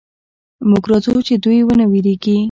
[0.69, 2.35] موږ راځو چې دوئ ونه وېرېږي.